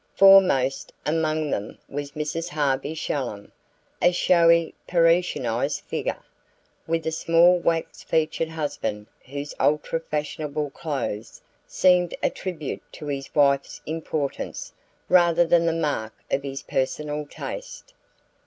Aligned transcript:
Foremost 0.15 0.91
among 1.05 1.51
them 1.51 1.77
was 1.87 2.13
Mrs. 2.13 2.49
Harvey 2.49 2.95
Shallum, 2.95 3.51
a 4.01 4.11
showy 4.11 4.73
Parisianized 4.87 5.81
figure, 5.81 6.23
with 6.87 7.05
a 7.05 7.11
small 7.11 7.59
wax 7.59 8.01
featured 8.01 8.49
husband 8.49 9.05
whose 9.27 9.53
ultra 9.59 9.99
fashionable 9.99 10.71
clothes 10.71 11.39
seemed 11.67 12.15
a 12.23 12.31
tribute 12.31 12.81
to 12.93 13.05
his 13.05 13.29
wife's 13.35 13.79
importance 13.85 14.73
rather 15.07 15.45
than 15.45 15.67
the 15.67 15.71
mark 15.71 16.13
of 16.31 16.41
his 16.41 16.63
personal 16.63 17.27
taste. 17.27 17.93